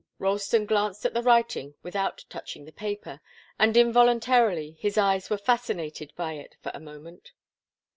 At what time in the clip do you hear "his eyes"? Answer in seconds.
4.79-5.29